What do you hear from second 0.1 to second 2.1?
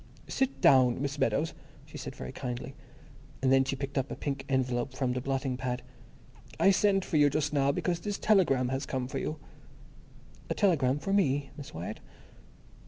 "Sit down, Miss Meadows," she